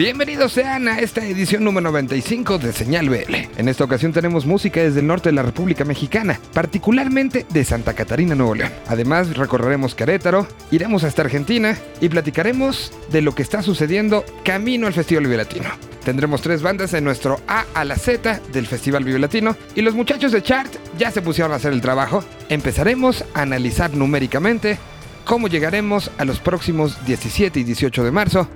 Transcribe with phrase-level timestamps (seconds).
[0.00, 3.34] Bienvenidos sean a esta edición número 95 de Señal BL.
[3.58, 7.92] En esta ocasión tenemos música desde el norte de la República Mexicana, particularmente de Santa
[7.92, 8.72] Catarina, Nuevo León.
[8.88, 14.94] Además, recorreremos Querétaro, iremos hasta Argentina y platicaremos de lo que está sucediendo camino al
[14.94, 15.68] Festival Latino.
[16.02, 20.32] Tendremos tres bandas en nuestro A a la Z del Festival Latino y los muchachos
[20.32, 22.24] de Chart ya se pusieron a hacer el trabajo.
[22.48, 24.78] Empezaremos a analizar numéricamente
[25.26, 28.48] cómo llegaremos a los próximos 17 y 18 de marzo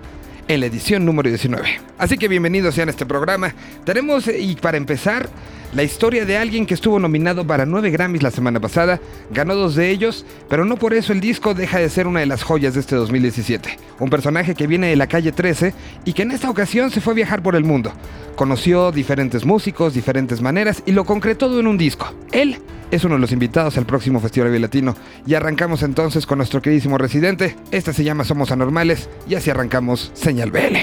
[0.48, 1.66] en la edición número 19.
[1.98, 3.54] Así que bienvenidos sean a este programa.
[3.84, 5.28] Tenemos, y para empezar,
[5.74, 9.74] la historia de alguien que estuvo nominado para nueve Grammys la semana pasada, ganó dos
[9.74, 12.74] de ellos, pero no por eso el disco deja de ser una de las joyas
[12.74, 13.78] de este 2017.
[13.98, 15.74] Un personaje que viene de la calle 13
[16.04, 17.92] y que en esta ocasión se fue a viajar por el mundo.
[18.36, 22.12] Conoció diferentes músicos, diferentes maneras y lo concretó en un disco.
[22.30, 22.58] Él
[22.90, 26.98] es uno de los invitados al próximo Festival Latino y arrancamos entonces con nuestro queridísimo
[26.98, 27.56] residente.
[27.72, 30.76] Esta se llama Somos Anormales y así arrancamos Señal BL.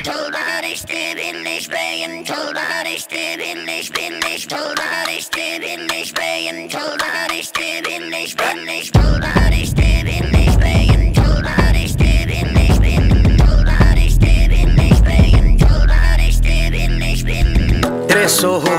[18.07, 18.69] Tres ojos,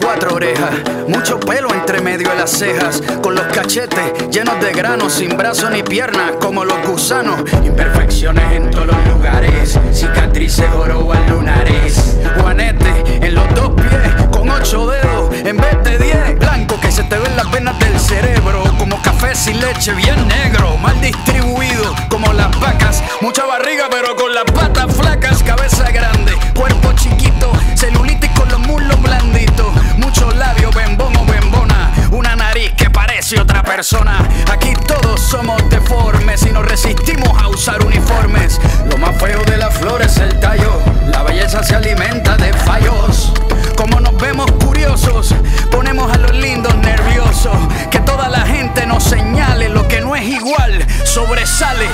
[0.00, 0.70] cuatro orejas,
[1.08, 5.70] mucho pelo entre medio de las cejas, con los cachetes llenos de granos, sin brazos
[5.70, 7.40] ni piernas, como los gusanos.
[7.64, 12.16] Imperfecciones en todos los lugares, cicatrices oro al lunares.
[12.40, 16.38] Juanete en los dos pies, con ocho dedos, en vez de diez.
[16.38, 20.76] Blanco que se te ven las venas del cerebro, como café sin leche, bien negro,
[20.78, 23.02] mal distribuido, como las vacas.
[23.20, 29.00] Mucha barriga, pero con las patas flacas, cabeza grande, cuerpo chiquito, celulitis con los muslos
[29.02, 34.18] blanditos, muchos labios, bembón o bembona, una nariz que parece otra persona.
[34.50, 38.60] Aquí todos somos deformes y nos resistimos a usar uniformes.
[38.88, 43.32] Lo más feo de la flor es el tallo, la belleza se alimenta de fallos.
[43.82, 45.34] Como nos vemos curiosos,
[45.72, 47.56] ponemos a los lindos nerviosos.
[47.90, 51.88] Que toda la gente nos señale lo que no es igual, sobresale.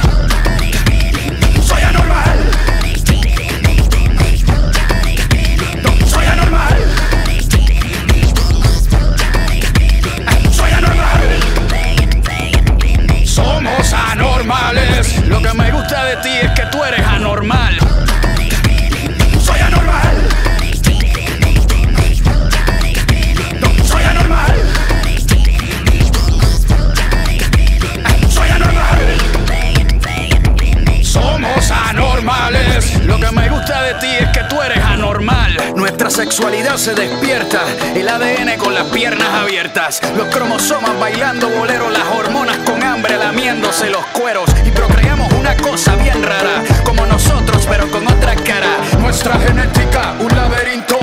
[36.89, 37.65] Se despierta.
[37.95, 40.01] El ADN con las piernas abiertas.
[40.17, 41.91] Los cromosomas bailando bolero.
[41.91, 44.49] Las hormonas con hambre lamiéndose los cueros.
[44.65, 46.65] Y procreamos una cosa bien rara.
[46.85, 48.79] Como nosotros, pero con otra cara.
[49.01, 50.99] Nuestra genética, un laberinto.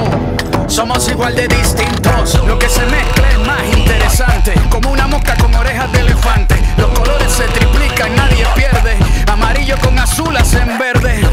[0.68, 2.34] Somos igual de distintos.
[2.48, 4.54] Lo que se mezcla es más interesante.
[4.72, 6.56] Como una mosca con orejas de elefante.
[6.78, 8.98] Los colores se triplican, nadie pierde.
[9.28, 11.25] Amarillo con azul hacen verde.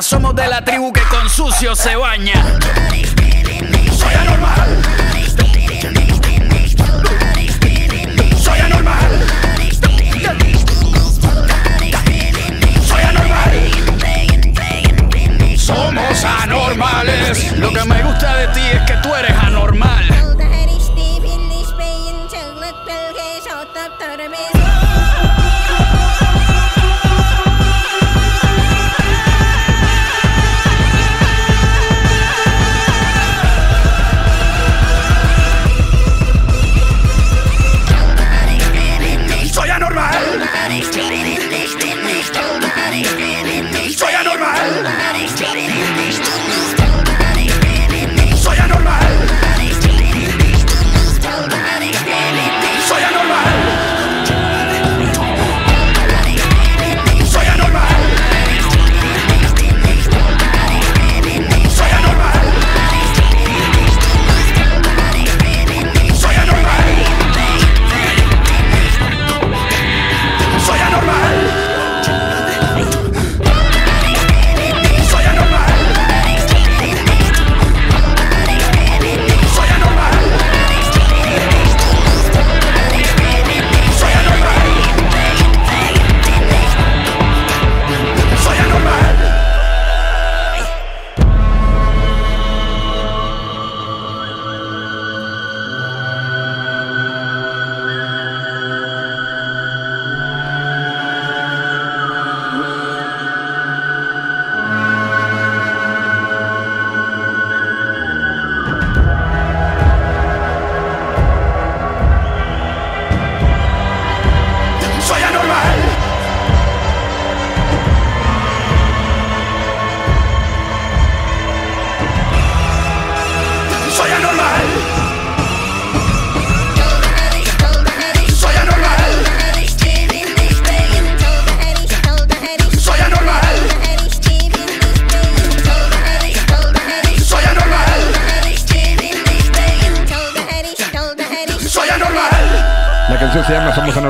[0.00, 2.34] Somos de la tribu que con sucio se baña.
[3.90, 4.82] Soy anormal.
[8.36, 9.26] Soy anormal.
[12.86, 13.58] Soy anormal.
[15.56, 17.58] Somos anormales.
[17.58, 20.18] Lo que me gusta de ti es que tú eres anormal.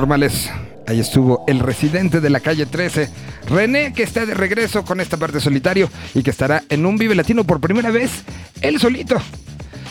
[0.09, 0.51] Anormales.
[0.87, 3.11] Ahí estuvo el residente de la calle 13,
[3.47, 7.15] René, que está de regreso con esta parte solitario y que estará en un Vive
[7.15, 8.25] Latino por primera vez,
[8.63, 9.19] él solito.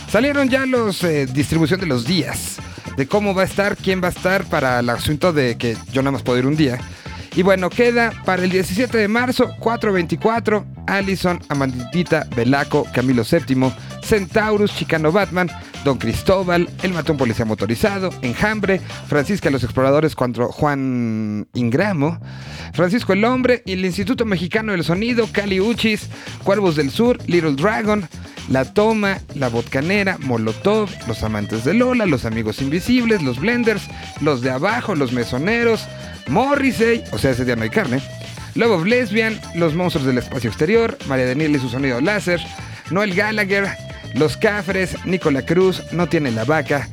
[0.09, 2.57] Salieron ya los eh, distribución de los días,
[2.95, 6.01] de cómo va a estar, quién va a estar para el asunto de que yo
[6.01, 6.79] nada más puedo ir un día.
[7.35, 13.71] Y bueno, queda para el 17 de marzo, 424, Allison, Amandita, Belaco, Camilo VII,
[14.03, 15.49] Centaurus, Chicano Batman,
[15.83, 22.19] Don Cristóbal, El Matón Policía Motorizado, Enjambre, Francisca Los Exploradores contra Juan Ingramo,
[22.73, 26.09] Francisco el Hombre y el Instituto Mexicano del Sonido, Cali Uchis,
[26.43, 28.07] Cuervos del Sur, Little Dragon,
[28.49, 33.83] La Toma, La Botcanera, Molotov, Los Amantes de Lola, Los Amigos Invisibles, Los Blenders,
[34.21, 35.87] Los de Abajo, Los Mesoneros,
[36.27, 38.01] Morrissey, o sea, ese día no hay carne,
[38.57, 42.41] Love of Lesbian, Los Monstruos del Espacio Exterior, María Daniel y su sonido láser,
[42.89, 43.67] Noel Gallagher,
[44.15, 46.89] Los Cafres, Nicola Cruz, No tiene la vaca,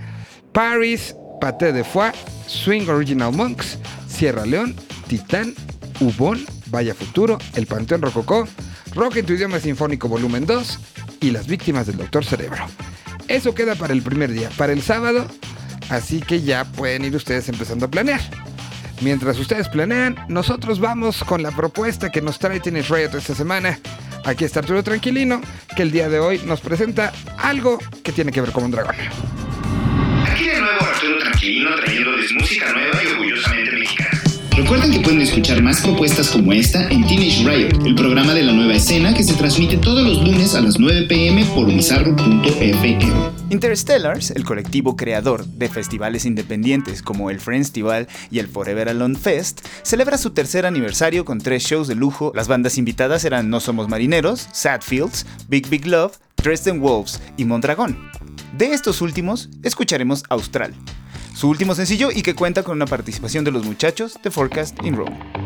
[0.53, 2.13] Paris, Paté de Foie,
[2.47, 4.77] Swing Original Monks, Sierra León,
[5.09, 5.55] Titán,
[6.01, 8.47] Ubón, Vaya Futuro, El Panteón Rococó,
[8.95, 10.79] Rock en tu idioma sinfónico volumen 2
[11.23, 12.67] y Las Víctimas del Doctor Cerebro.
[13.27, 15.27] Eso queda para el primer día, para el sábado,
[15.89, 18.21] así que ya pueden ir ustedes empezando a planear.
[19.01, 23.79] Mientras ustedes planean, nosotros vamos con la propuesta que nos trae Teenage Riot esta semana.
[24.25, 25.41] Aquí está Arturo Tranquilino,
[25.77, 28.95] que el día de hoy nos presenta algo que tiene que ver con un dragón.
[30.27, 34.21] Aquí de nuevo Arturo Tranquilino trayéndoles música nueva y orgullosamente mexicana.
[34.57, 38.53] Recuerden que pueden escuchar más propuestas como esta en Teenage Riot, el programa de la
[38.53, 43.34] nueva escena que se transmite todos los lunes a las 9 pm por bizarro.fm.
[43.51, 49.61] Interstellars, el colectivo creador de festivales independientes como el Friendstival y el Forever Alone Fest,
[49.83, 52.33] celebra su tercer aniversario con tres shows de lujo.
[52.35, 58.11] Las bandas invitadas eran No Somos Marineros, Sadfields, Big Big Love, Dresden Wolves y Mondragón.
[58.57, 60.75] De estos últimos, escucharemos Austral,
[61.35, 64.97] su último sencillo y que cuenta con una participación de los muchachos de Forecast in
[64.97, 65.44] Rome.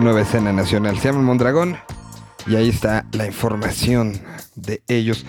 [0.00, 0.98] Nueva escena nacional.
[0.98, 1.76] Se llama Mondragón
[2.46, 4.20] y ahí está la información
[4.56, 5.24] de ellos.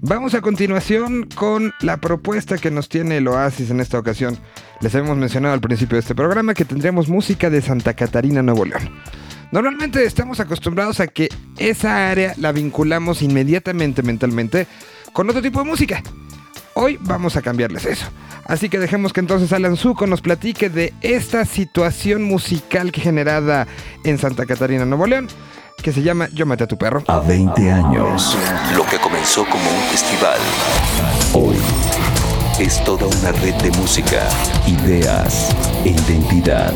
[0.00, 4.38] Vamos a continuación con la propuesta que nos tiene el Oasis en esta ocasión.
[4.80, 8.64] Les habíamos mencionado al principio de este programa que tendremos música de Santa Catarina, Nuevo
[8.64, 8.90] León.
[9.50, 14.66] Normalmente estamos acostumbrados a que esa área la vinculamos inmediatamente mentalmente
[15.12, 16.02] con otro tipo de música.
[16.80, 18.06] Hoy vamos a cambiarles eso.
[18.44, 23.66] Así que dejemos que entonces Alan Zuko nos platique de esta situación musical que generada
[24.04, 25.26] en Santa Catarina, Nuevo León,
[25.82, 27.02] que se llama Yo maté a tu perro.
[27.08, 28.38] A 20 años,
[28.76, 30.38] lo que comenzó como un festival,
[31.32, 31.56] hoy
[32.60, 34.28] es toda una red de música,
[34.68, 35.50] ideas
[35.84, 36.72] e identidad.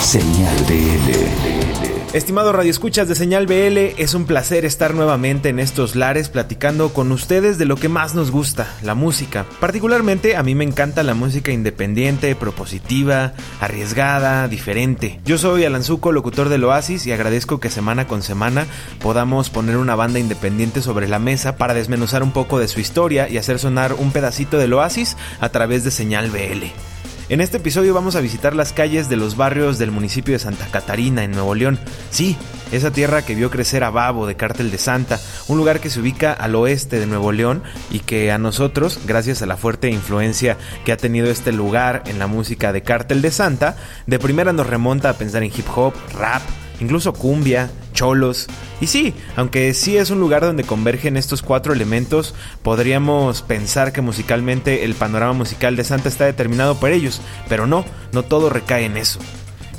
[0.00, 1.99] Señal BL.
[2.12, 6.92] Estimado Radio Escuchas de Señal BL, es un placer estar nuevamente en estos lares platicando
[6.92, 9.46] con ustedes de lo que más nos gusta, la música.
[9.60, 15.20] Particularmente a mí me encanta la música independiente, propositiva, arriesgada, diferente.
[15.24, 18.66] Yo soy Alanzuco, locutor del Oasis, y agradezco que semana con semana
[19.00, 23.28] podamos poner una banda independiente sobre la mesa para desmenuzar un poco de su historia
[23.28, 26.89] y hacer sonar un pedacito del Oasis a través de Señal BL.
[27.30, 30.66] En este episodio vamos a visitar las calles de los barrios del municipio de Santa
[30.66, 31.78] Catarina, en Nuevo León.
[32.10, 32.36] Sí,
[32.72, 36.00] esa tierra que vio crecer a Babo de Cártel de Santa, un lugar que se
[36.00, 40.56] ubica al oeste de Nuevo León y que a nosotros, gracias a la fuerte influencia
[40.84, 43.76] que ha tenido este lugar en la música de Cártel de Santa,
[44.08, 46.42] de primera nos remonta a pensar en hip hop, rap,
[46.80, 48.46] incluso cumbia, cholos.
[48.80, 54.00] Y sí, aunque sí es un lugar donde convergen estos cuatro elementos, podríamos pensar que
[54.00, 58.84] musicalmente el panorama musical de Santa está determinado por ellos, pero no, no todo recae
[58.84, 59.20] en eso.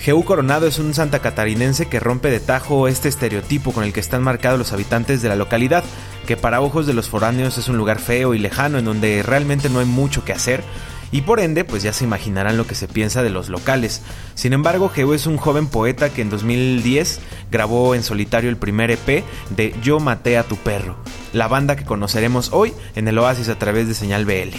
[0.02, 4.00] Jeú Coronado es un santa catarinense que rompe de tajo este estereotipo con el que
[4.00, 5.84] están marcados los habitantes de la localidad,
[6.26, 9.70] que para ojos de los foráneos es un lugar feo y lejano en donde realmente
[9.70, 10.64] no hay mucho que hacer,
[11.12, 14.02] y por ende pues ya se imaginarán lo que se piensa de los locales.
[14.36, 17.20] Sin embargo, Geo es un joven poeta que en 2010
[17.52, 20.96] grabó en solitario el primer EP de Yo maté a tu perro,
[21.34, 24.56] la banda que conoceremos hoy en el Oasis a través de Señal BL.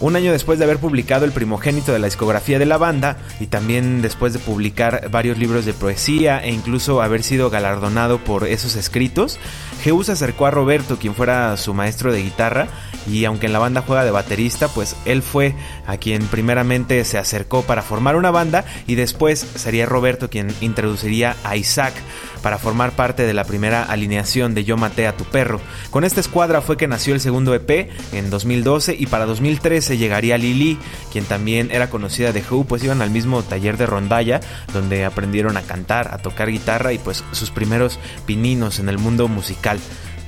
[0.00, 3.46] Un año después de haber publicado el primogénito de la discografía de la banda y
[3.46, 8.74] también después de publicar varios libros de poesía e incluso haber sido galardonado por esos
[8.74, 9.38] escritos,
[9.82, 12.66] Geu se acercó a Roberto, quien fuera su maestro de guitarra,
[13.06, 15.54] y aunque en la banda juega de baterista, pues él fue
[15.86, 21.36] a quien primeramente se acercó para formar una banda y después sería Roberto quien introduciría
[21.44, 21.94] a Isaac
[22.42, 25.60] para formar parte de la primera alineación de Yo maté a tu perro.
[25.90, 30.36] Con esta escuadra fue que nació el segundo EP en 2012 y para 2013 llegaría
[30.36, 30.78] Lili,
[31.10, 34.40] quien también era conocida de Who, pues iban al mismo taller de rondalla
[34.72, 39.28] donde aprendieron a cantar, a tocar guitarra y pues sus primeros pininos en el mundo
[39.28, 39.78] musical.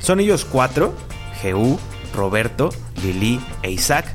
[0.00, 0.95] Son ellos cuatro,
[1.42, 1.78] Jehu,
[2.16, 2.70] Roberto,
[3.02, 4.06] Lili e Isaac,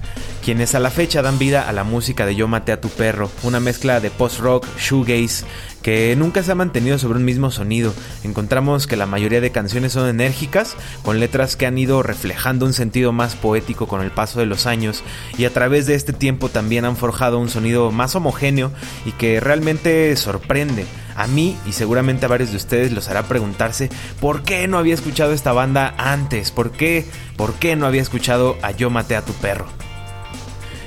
[0.44, 3.30] quienes a la fecha dan vida a la música de Yo maté a tu perro,
[3.44, 5.46] una mezcla de post-rock, shoegaze,
[5.84, 7.94] que nunca se ha mantenido sobre un mismo sonido.
[8.24, 12.74] Encontramos que la mayoría de canciones son enérgicas, con letras que han ido reflejando un
[12.74, 15.04] sentido más poético con el paso de los años,
[15.38, 18.72] y a través de este tiempo también han forjado un sonido más homogéneo
[19.06, 20.86] y que realmente sorprende.
[21.16, 23.90] A mí y seguramente a varios de ustedes los hará preguntarse
[24.20, 27.06] por qué no había escuchado esta banda antes, por qué,
[27.38, 29.66] por qué no había escuchado a Yo maté a tu perro.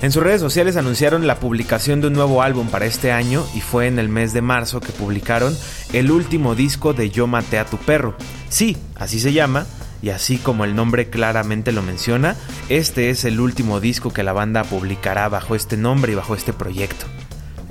[0.03, 3.61] En sus redes sociales anunciaron la publicación de un nuevo álbum para este año y
[3.63, 5.57] fue en el mes de marzo que publicaron
[5.95, 8.15] el último disco de Yo maté a tu perro.
[8.51, 9.67] Sí, así se llama,
[10.03, 12.37] y así como el nombre claramente lo menciona,
[12.69, 16.53] este es el último disco que la banda publicará bajo este nombre y bajo este
[16.53, 17.07] proyecto.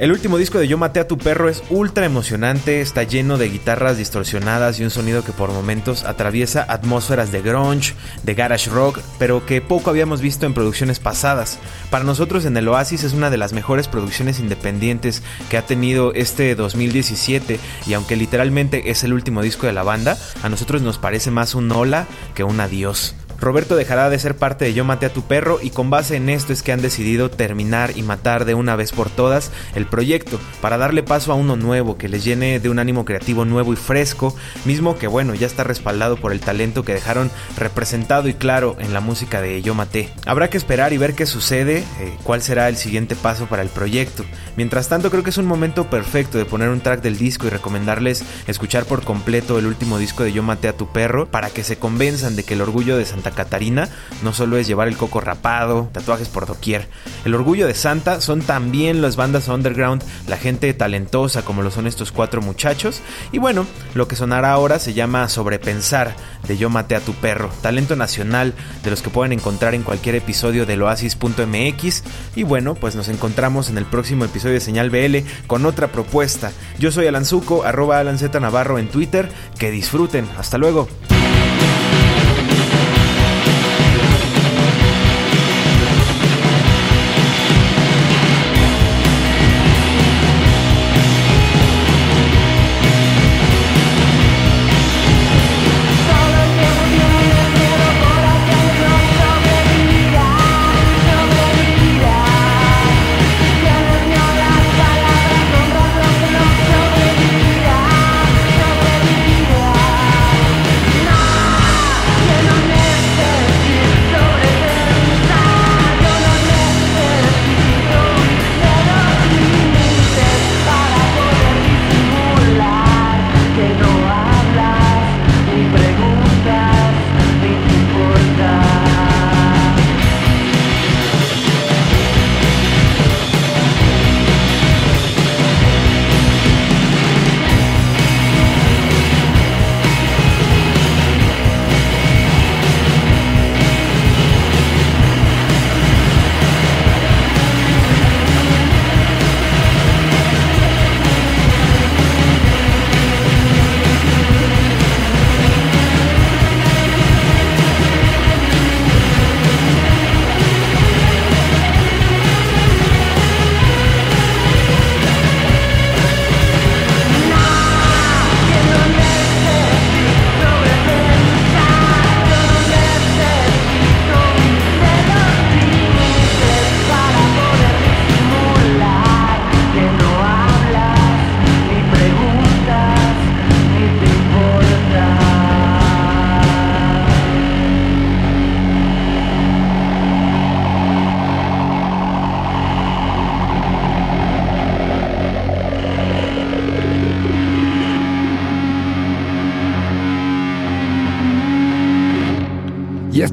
[0.04, 3.48] El último disco de Yo maté a tu perro es ultra emocionante, está lleno de
[3.48, 9.00] guitarras distorsionadas y un sonido que por momentos atraviesa atmósferas de grunge, de garage rock,
[9.18, 11.58] pero que poco habíamos visto en producciones pasadas.
[11.90, 16.14] Para nosotros en el Oasis es una de las mejores producciones independientes que ha tenido
[16.14, 17.58] este 2017
[17.88, 21.56] y aunque literalmente es el último disco de la banda, a nosotros nos parece más
[21.56, 23.16] un hola que un adiós.
[23.44, 26.30] Roberto dejará de ser parte de Yo maté a tu perro y con base en
[26.30, 30.40] esto es que han decidido terminar y matar de una vez por todas el proyecto
[30.62, 33.76] para darle paso a uno nuevo que les llene de un ánimo creativo nuevo y
[33.76, 34.34] fresco,
[34.64, 38.94] mismo que bueno, ya está respaldado por el talento que dejaron representado y claro en
[38.94, 40.10] la música de Yo maté.
[40.26, 43.68] Habrá que esperar y ver qué sucede, eh, cuál será el siguiente paso para el
[43.68, 44.24] proyecto.
[44.56, 47.50] Mientras tanto creo que es un momento perfecto de poner un track del disco y
[47.50, 51.66] recomendarles escuchar por completo el último disco de Yo maté a tu perro para que
[51.66, 53.90] se convenzan de que el orgullo de Santa Catarina
[54.22, 56.88] no solo es llevar el coco rapado, tatuajes por doquier.
[57.26, 61.88] El orgullo de Santa son también las bandas underground, la gente talentosa como lo son
[61.88, 63.02] estos cuatro muchachos.
[63.32, 66.16] Y bueno, lo que sonará ahora se llama Sobrepensar
[66.48, 68.54] de Yo Maté a tu Perro, talento nacional
[68.84, 72.04] de los que pueden encontrar en cualquier episodio del oasis.mx.
[72.36, 76.52] Y bueno, pues nos encontramos en el próximo episodio de Señal BL con otra propuesta.
[76.80, 79.30] Yo soy Alanzuco, arroba Alan Navarro en Twitter.
[79.58, 80.28] Que disfruten.
[80.38, 80.88] Hasta luego.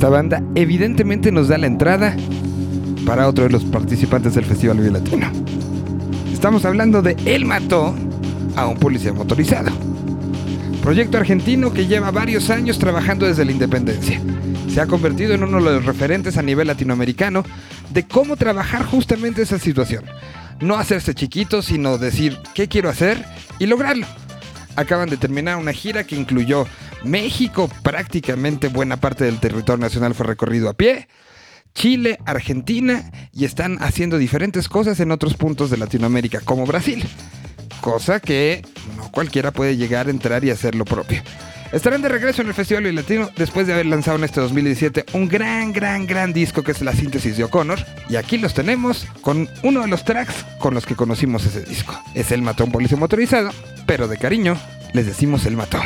[0.01, 2.17] Esta banda evidentemente nos da la entrada
[3.05, 5.31] para otro de los participantes del Festival Vive Latino.
[6.33, 7.95] Estamos hablando de Él mató
[8.57, 9.71] a un policía motorizado.
[10.83, 14.23] Proyecto argentino que lleva varios años trabajando desde la independencia.
[14.73, 17.45] Se ha convertido en uno de los referentes a nivel latinoamericano
[17.91, 20.05] de cómo trabajar justamente esa situación.
[20.63, 23.23] No hacerse chiquito, sino decir qué quiero hacer
[23.59, 24.07] y lograrlo.
[24.77, 26.67] Acaban de terminar una gira que incluyó
[27.05, 31.09] México, prácticamente buena parte del territorio nacional fue recorrido a pie.
[31.75, 37.05] Chile, Argentina y están haciendo diferentes cosas en otros puntos de Latinoamérica, como Brasil.
[37.81, 38.63] Cosa que
[38.97, 41.23] no cualquiera puede llegar a entrar y hacer lo propio.
[41.73, 45.29] Estarán de regreso en el Festival Latino después de haber lanzado en este 2017 un
[45.29, 47.79] gran, gran, gran disco que es la síntesis de O'Connor.
[48.09, 51.97] Y aquí los tenemos con uno de los tracks con los que conocimos ese disco.
[52.15, 53.51] Es el matón policía motorizado,
[53.87, 54.57] pero de cariño
[54.93, 55.83] les decimos el matón.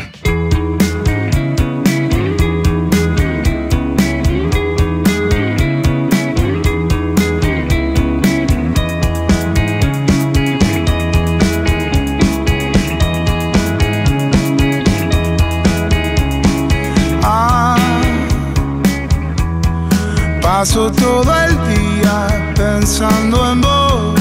[20.64, 24.14] Paso todo el día pensando en vos.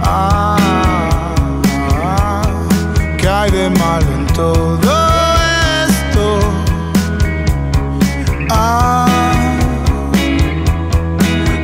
[0.00, 0.56] Ah,
[3.18, 4.92] ¿qué hay de malo en todo
[5.88, 6.38] esto?
[8.50, 9.08] Ah,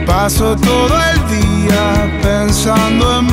[0.05, 3.30] paso todo el día pensando en vos.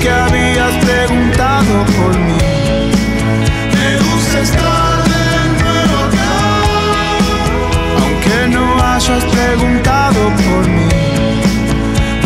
[0.00, 2.90] Que habías preguntado por mí.
[3.72, 6.34] Me gusta estar de nuevo acá.
[8.00, 10.88] Aunque no hayas preguntado por mí.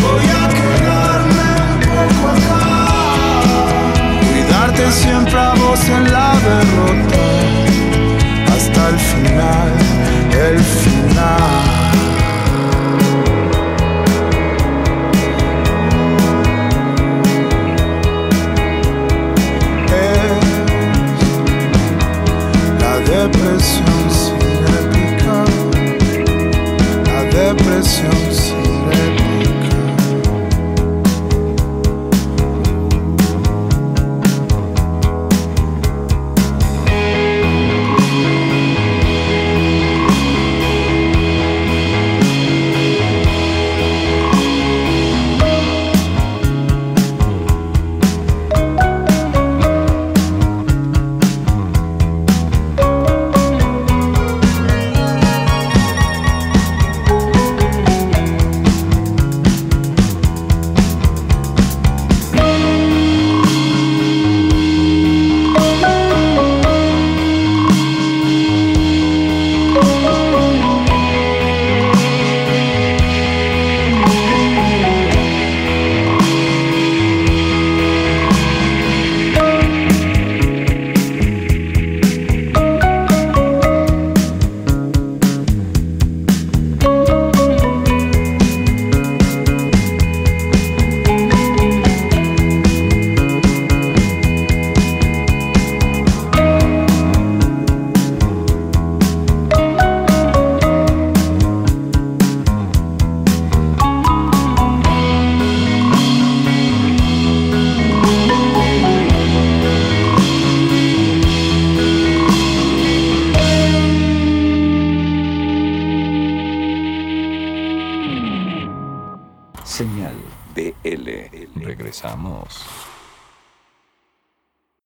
[0.00, 2.62] Voy a quedarme un poco acá.
[4.22, 6.36] Cuidarte siempre a vos en la